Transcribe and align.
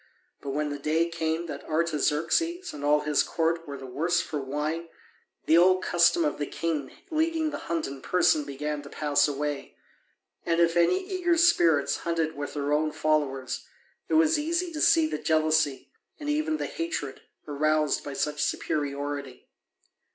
But 0.41 0.49
when 0.49 0.69
the 0.69 0.79
day 0.79 1.09
came 1.11 1.45
that 1.45 1.63
Artaxerxes 1.65 2.73
and 2.73 2.83
all 2.83 3.01
his 3.01 3.21
court 3.21 3.67
were 3.67 3.77
the 3.77 3.85
worse 3.85 4.19
for 4.19 4.41
wine, 4.41 4.89
the 5.45 5.59
old 5.59 5.83
custom 5.83 6.25
of 6.25 6.39
the 6.39 6.47
king 6.47 6.91
leading 7.11 7.51
the 7.51 7.59
hunt 7.69 7.85
in 7.85 8.01
person 8.01 8.43
began 8.43 8.81
to 8.81 8.89
pass 8.89 9.27
away. 9.27 9.77
And 10.43 10.59
if 10.59 10.75
any 10.75 11.05
eager 11.07 11.37
spirits 11.37 11.97
hunted 11.97 12.35
with 12.35 12.55
their 12.55 12.73
own 12.73 12.91
followers 12.91 13.63
it 14.09 14.15
was 14.15 14.39
easy 14.39 14.71
to 14.71 14.81
see 14.81 15.05
the 15.05 15.19
jealousy, 15.19 15.91
and 16.19 16.27
even 16.27 16.57
the 16.57 16.65
hatred, 16.65 17.21
aroused 17.47 18.03
by 18.03 18.13
such 18.13 18.41
superiority. 18.41 19.51